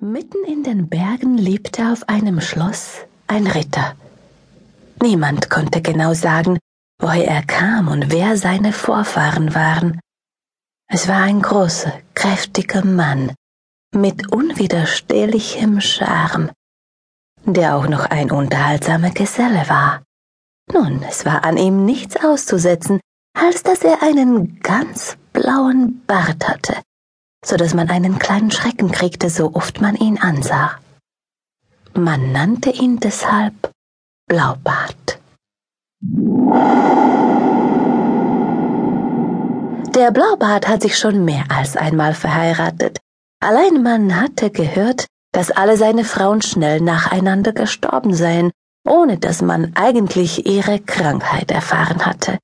Mitten 0.00 0.44
in 0.44 0.62
den 0.62 0.88
Bergen 0.88 1.36
lebte 1.36 1.90
auf 1.90 2.08
einem 2.08 2.40
Schloss 2.40 2.98
ein 3.26 3.48
Ritter. 3.48 3.96
Niemand 5.02 5.50
konnte 5.50 5.82
genau 5.82 6.14
sagen, 6.14 6.60
woher 7.00 7.26
er 7.26 7.42
kam 7.42 7.88
und 7.88 8.12
wer 8.12 8.36
seine 8.36 8.72
Vorfahren 8.72 9.56
waren. 9.56 9.98
Es 10.86 11.08
war 11.08 11.22
ein 11.22 11.42
großer, 11.42 11.92
kräftiger 12.14 12.84
Mann 12.84 13.34
mit 13.92 14.30
unwiderstehlichem 14.30 15.80
Charme, 15.80 16.52
der 17.44 17.74
auch 17.74 17.88
noch 17.88 18.04
ein 18.04 18.30
unterhaltsamer 18.30 19.10
Geselle 19.10 19.68
war. 19.68 20.04
Nun, 20.72 21.02
es 21.02 21.26
war 21.26 21.42
an 21.44 21.56
ihm 21.56 21.84
nichts 21.84 22.14
auszusetzen, 22.22 23.00
als 23.36 23.64
dass 23.64 23.82
er 23.82 24.00
einen 24.04 24.60
ganz 24.60 25.16
blauen 25.32 26.04
Bart 26.06 26.46
hatte 26.46 26.76
so 27.44 27.56
dass 27.56 27.74
man 27.74 27.88
einen 27.88 28.18
kleinen 28.18 28.50
Schrecken 28.50 28.90
kriegte, 28.90 29.30
so 29.30 29.54
oft 29.54 29.80
man 29.80 29.96
ihn 29.96 30.18
ansah. 30.18 30.78
Man 31.94 32.32
nannte 32.32 32.70
ihn 32.70 33.00
deshalb 33.00 33.70
Blaubart. 34.28 35.18
Der 39.94 40.10
Blaubart 40.12 40.68
hat 40.68 40.82
sich 40.82 40.96
schon 40.98 41.24
mehr 41.24 41.44
als 41.48 41.76
einmal 41.76 42.14
verheiratet. 42.14 42.98
Allein 43.40 43.82
man 43.82 44.20
hatte 44.20 44.50
gehört, 44.50 45.06
dass 45.32 45.50
alle 45.50 45.76
seine 45.76 46.04
Frauen 46.04 46.42
schnell 46.42 46.80
nacheinander 46.80 47.52
gestorben 47.52 48.14
seien, 48.14 48.50
ohne 48.86 49.18
dass 49.18 49.42
man 49.42 49.72
eigentlich 49.74 50.46
ihre 50.46 50.78
Krankheit 50.80 51.50
erfahren 51.50 52.04
hatte. 52.06 52.38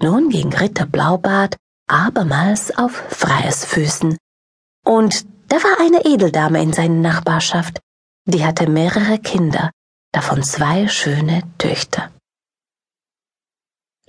Nun 0.00 0.28
ging 0.28 0.52
Ritter 0.52 0.86
Blaubart 0.86 1.56
abermals 1.86 2.76
auf 2.76 2.92
freies 2.92 3.64
Füßen. 3.64 4.16
Und 4.84 5.26
da 5.48 5.56
war 5.56 5.80
eine 5.80 6.04
Edeldame 6.04 6.62
in 6.62 6.72
seiner 6.72 6.94
Nachbarschaft, 6.94 7.80
die 8.26 8.44
hatte 8.44 8.68
mehrere 8.68 9.18
Kinder, 9.18 9.70
davon 10.12 10.42
zwei 10.42 10.88
schöne 10.88 11.42
Töchter. 11.58 12.10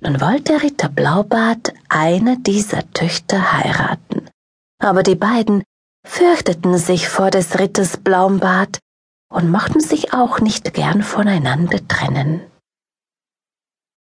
Nun 0.02 0.20
wollte 0.20 0.62
Ritter 0.62 0.90
Blaubart 0.90 1.74
eine 1.90 2.38
dieser 2.40 2.90
Töchter 2.92 3.54
heiraten, 3.54 4.30
aber 4.80 5.04
die 5.04 5.16
beiden 5.16 5.64
fürchteten 6.06 6.78
sich 6.78 7.10
vor 7.10 7.32
des 7.32 7.58
Ritters 7.60 7.98
Blaumbart 7.98 8.80
und 9.30 9.50
mochten 9.50 9.80
sich 9.80 10.14
auch 10.14 10.40
nicht 10.40 10.74
gern 10.74 11.02
voneinander 11.02 11.86
trennen. 11.88 12.42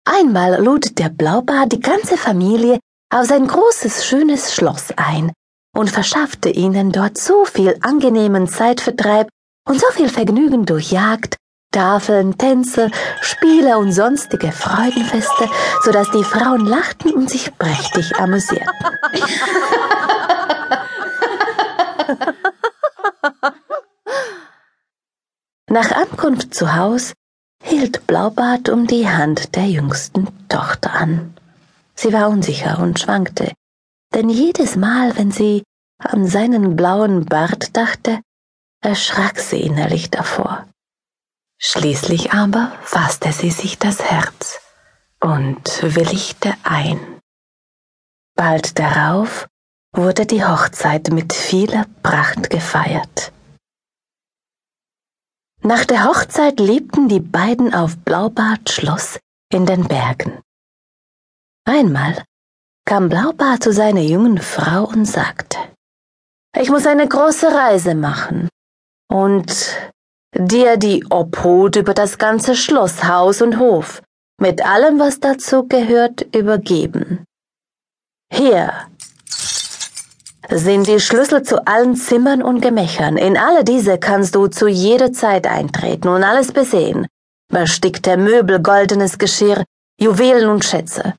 Einmal 0.05 0.63
lud 0.63 0.97
der 0.97 1.09
Blaubart 1.09 1.71
die 1.71 1.79
ganze 1.79 2.17
Familie 2.17 2.79
auf 3.11 3.25
sein 3.25 3.45
großes, 3.45 4.05
schönes 4.05 4.53
Schloss 4.53 4.87
ein 4.95 5.31
und 5.77 5.89
verschaffte 5.89 6.49
ihnen 6.49 6.91
dort 6.91 7.17
so 7.17 7.45
viel 7.45 7.77
angenehmen 7.81 8.47
Zeitvertreib 8.47 9.27
und 9.67 9.79
so 9.79 9.87
viel 9.91 10.09
Vergnügen 10.09 10.65
durch 10.65 10.91
Jagd, 10.91 11.35
Tafeln, 11.71 12.37
Tänze, 12.37 12.89
Spiele 13.21 13.77
und 13.77 13.91
sonstige 13.91 14.51
Freudenfeste, 14.51 15.49
so 15.83 15.91
dass 15.91 16.09
die 16.11 16.23
Frauen 16.23 16.65
lachten 16.65 17.13
und 17.13 17.29
sich 17.29 17.57
prächtig 17.57 18.15
amüsierten. 18.17 18.67
Nach 25.69 25.91
Ankunft 25.91 26.53
zu 26.53 26.75
Haus 26.75 27.13
hielt 27.63 28.05
Blaubart 28.07 28.67
um 28.67 28.87
die 28.87 29.07
Hand 29.07 29.55
der 29.55 29.67
jüngsten 29.67 30.27
Tochter 30.49 30.93
an. 30.93 31.33
Sie 31.95 32.13
war 32.13 32.29
unsicher 32.29 32.79
und 32.79 32.99
schwankte, 32.99 33.53
denn 34.13 34.29
jedes 34.29 34.75
Mal, 34.75 35.17
wenn 35.17 35.31
sie 35.31 35.63
an 35.97 36.27
seinen 36.27 36.75
blauen 36.75 37.25
Bart 37.25 37.75
dachte, 37.77 38.19
erschrak 38.81 39.39
sie 39.39 39.61
innerlich 39.61 40.09
davor. 40.09 40.67
Schließlich 41.59 42.33
aber 42.33 42.71
fasste 42.81 43.31
sie 43.31 43.51
sich 43.51 43.77
das 43.77 44.01
Herz 44.01 44.59
und 45.19 45.83
willigte 45.83 46.55
ein. 46.63 46.99
Bald 48.35 48.79
darauf 48.79 49.47
wurde 49.93 50.25
die 50.25 50.43
Hochzeit 50.43 51.11
mit 51.11 51.33
vieler 51.33 51.85
Pracht 52.01 52.49
gefeiert. 52.49 53.31
Nach 55.61 55.85
der 55.85 56.05
Hochzeit 56.05 56.59
lebten 56.59 57.07
die 57.07 57.19
beiden 57.19 57.75
auf 57.75 57.97
Blaubart 57.97 58.71
Schloss 58.71 59.19
in 59.51 59.67
den 59.67 59.87
Bergen. 59.87 60.41
Einmal 61.65 62.23
kam 62.85 63.09
Blaubart 63.09 63.63
zu 63.63 63.71
seiner 63.71 64.01
jungen 64.01 64.39
Frau 64.39 64.85
und 64.85 65.05
sagte, 65.05 65.57
ich 66.59 66.69
muss 66.69 66.85
eine 66.85 67.07
große 67.07 67.47
Reise 67.47 67.95
machen 67.95 68.49
und 69.09 69.77
dir 70.35 70.77
die 70.77 71.05
Obhut 71.09 71.75
über 71.75 71.93
das 71.93 72.17
ganze 72.17 72.55
Schloss, 72.55 73.03
Haus 73.03 73.41
und 73.41 73.59
Hof 73.59 74.01
mit 74.39 74.65
allem, 74.65 74.99
was 74.99 75.19
dazu 75.19 75.67
gehört, 75.67 76.35
übergeben. 76.35 77.25
Hier 78.33 78.73
sind 80.49 80.87
die 80.87 80.99
Schlüssel 80.99 81.43
zu 81.43 81.65
allen 81.67 81.95
Zimmern 81.95 82.41
und 82.41 82.59
Gemächern. 82.59 83.17
In 83.17 83.37
alle 83.37 83.63
diese 83.63 83.99
kannst 83.99 84.35
du 84.35 84.47
zu 84.47 84.67
jeder 84.67 85.13
Zeit 85.13 85.45
eintreten 85.47 86.07
und 86.07 86.23
alles 86.23 86.51
besehen. 86.51 87.07
Bestickte 87.49 88.17
Möbel, 88.17 88.61
goldenes 88.61 89.17
Geschirr, 89.17 89.63
Juwelen 89.99 90.49
und 90.49 90.65
Schätze. 90.65 91.13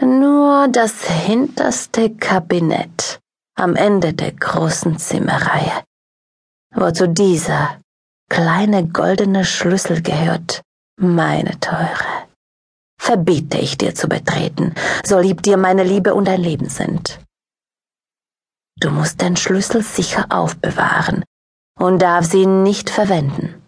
Nur 0.00 0.68
das 0.68 1.04
hinterste 1.04 2.14
Kabinett 2.16 3.18
am 3.56 3.76
Ende 3.76 4.12
der 4.12 4.32
großen 4.32 4.98
Zimmerreihe, 4.98 5.84
wozu 6.74 7.06
dieser 7.06 7.80
kleine 8.28 8.86
goldene 8.86 9.46
Schlüssel 9.46 10.02
gehört, 10.02 10.60
meine 10.98 11.58
Teure. 11.60 12.26
Verbiete 13.00 13.58
ich 13.58 13.78
dir 13.78 13.94
zu 13.94 14.08
betreten, 14.08 14.74
so 15.04 15.18
lieb 15.18 15.42
dir 15.42 15.56
meine 15.56 15.84
Liebe 15.84 16.14
und 16.14 16.26
dein 16.26 16.42
Leben 16.42 16.68
sind. 16.68 17.18
Du 18.78 18.90
musst 18.90 19.22
den 19.22 19.36
Schlüssel 19.36 19.82
sicher 19.82 20.26
aufbewahren 20.28 21.24
und 21.78 22.00
darfst 22.00 22.34
ihn 22.34 22.62
nicht 22.62 22.90
verwenden. 22.90 23.62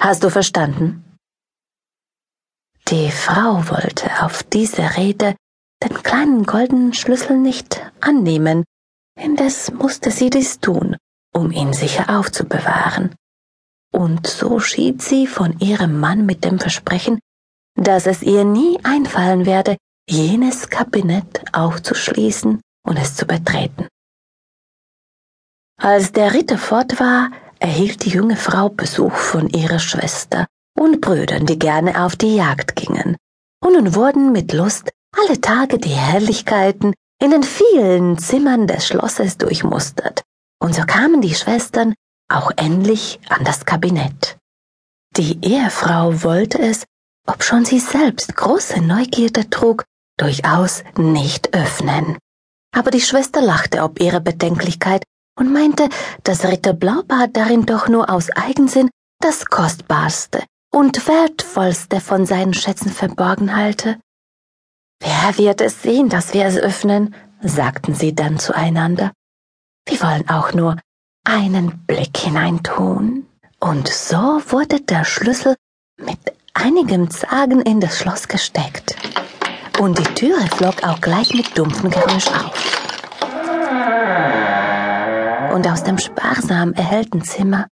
Hast 0.00 0.24
du 0.24 0.30
verstanden? 0.30 1.04
Die 2.88 3.10
Frau 3.10 3.68
wollte 3.68 4.22
auf 4.22 4.42
diese 4.42 4.96
Rede 4.96 5.34
den 5.82 6.02
kleinen 6.02 6.44
goldenen 6.44 6.94
Schlüssel 6.94 7.36
nicht 7.36 7.80
annehmen, 8.00 8.64
indes 9.20 9.72
musste 9.72 10.10
sie 10.10 10.30
dies 10.30 10.60
tun, 10.60 10.96
um 11.34 11.50
ihn 11.50 11.72
sicher 11.72 12.18
aufzubewahren. 12.18 13.14
Und 13.92 14.26
so 14.26 14.58
schied 14.58 15.02
sie 15.02 15.26
von 15.26 15.58
ihrem 15.58 15.98
Mann 15.98 16.26
mit 16.26 16.44
dem 16.44 16.58
Versprechen, 16.58 17.18
dass 17.76 18.06
es 18.06 18.22
ihr 18.22 18.44
nie 18.44 18.78
einfallen 18.84 19.46
werde, 19.46 19.76
jenes 20.08 20.68
Kabinett 20.68 21.44
aufzuschließen 21.52 22.60
und 22.86 22.96
es 22.96 23.16
zu 23.16 23.26
betreten. 23.26 23.88
Als 25.78 26.12
der 26.12 26.32
Ritter 26.32 26.58
fort 26.58 26.98
war, 27.00 27.30
erhielt 27.58 28.04
die 28.04 28.10
junge 28.10 28.36
Frau 28.36 28.68
Besuch 28.68 29.12
von 29.12 29.48
ihrer 29.50 29.78
Schwester 29.78 30.46
und 30.78 31.00
Brüdern, 31.00 31.46
die 31.46 31.58
gerne 31.58 32.02
auf 32.04 32.16
die 32.16 32.36
Jagd 32.36 32.76
gingen, 32.76 33.16
und 33.62 33.74
nun 33.74 33.94
wurden 33.94 34.32
mit 34.32 34.52
Lust 34.52 34.90
alle 35.18 35.40
Tage 35.40 35.78
die 35.78 35.90
Herrlichkeiten 35.90 36.94
in 37.20 37.30
den 37.30 37.42
vielen 37.42 38.18
Zimmern 38.18 38.66
des 38.66 38.86
Schlosses 38.86 39.38
durchmustert, 39.38 40.22
und 40.60 40.74
so 40.74 40.82
kamen 40.82 41.20
die 41.20 41.34
Schwestern 41.34 41.94
auch 42.28 42.50
endlich 42.56 43.20
an 43.28 43.44
das 43.44 43.64
Kabinett. 43.64 44.36
Die 45.16 45.38
Ehefrau 45.42 46.22
wollte 46.22 46.58
es, 46.58 46.84
obschon 47.26 47.64
sie 47.64 47.78
selbst 47.78 48.36
große 48.36 48.80
Neugierde 48.80 49.48
trug, 49.48 49.84
durchaus 50.18 50.82
nicht 50.96 51.54
öffnen. 51.54 52.18
Aber 52.74 52.90
die 52.90 53.00
Schwester 53.00 53.40
lachte 53.40 53.82
ob 53.82 54.00
ihre 54.00 54.20
Bedenklichkeit 54.20 55.04
und 55.38 55.52
meinte, 55.52 55.88
dass 56.24 56.44
Ritter 56.44 56.72
Blaubart 56.72 57.36
darin 57.36 57.64
doch 57.64 57.88
nur 57.88 58.10
aus 58.10 58.30
Eigensinn 58.30 58.90
das 59.20 59.46
Kostbarste 59.46 60.42
und 60.70 61.08
Wertvollste 61.08 62.00
von 62.00 62.26
seinen 62.26 62.54
Schätzen 62.54 62.90
verborgen 62.90 63.56
halte. 63.56 63.98
Wer 65.22 65.38
wird 65.38 65.60
es 65.60 65.82
sehen, 65.82 66.08
dass 66.08 66.34
wir 66.34 66.44
es 66.44 66.56
öffnen? 66.56 67.14
sagten 67.40 67.94
sie 67.94 68.14
dann 68.14 68.38
zueinander. 68.38 69.12
Wir 69.88 70.00
wollen 70.00 70.28
auch 70.28 70.52
nur 70.52 70.76
einen 71.24 71.84
Blick 71.86 72.16
hineintun. 72.16 73.26
Und 73.60 73.88
so 73.88 74.40
wurde 74.48 74.80
der 74.80 75.04
Schlüssel 75.04 75.54
mit 75.98 76.18
einigem 76.54 77.10
Zagen 77.10 77.60
in 77.60 77.80
das 77.80 77.98
Schloss 77.98 78.28
gesteckt. 78.28 78.96
Und 79.78 79.98
die 79.98 80.14
Türe 80.14 80.46
flog 80.56 80.82
auch 80.82 81.00
gleich 81.00 81.34
mit 81.34 81.56
dumpfem 81.56 81.90
Geräusch 81.90 82.28
auf. 82.28 82.76
Und 85.52 85.66
aus 85.68 85.82
dem 85.84 85.98
sparsam 85.98 86.72
erhellten 86.74 87.22
Zimmer 87.22 87.68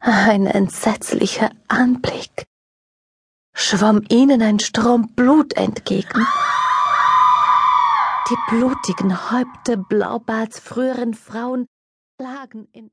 ein 0.00 0.46
entsetzlicher 0.46 1.50
Anblick 1.68 2.46
schwamm 3.60 4.02
ihnen 4.08 4.42
ein 4.42 4.58
Strom 4.58 5.14
Blut 5.14 5.52
entgegen. 5.54 6.26
Die 8.28 8.36
blutigen 8.48 9.30
Häupter 9.30 9.76
Blaubarts 9.76 10.58
früheren 10.58 11.14
Frauen 11.14 11.66
lagen 12.18 12.68
in 12.72 12.90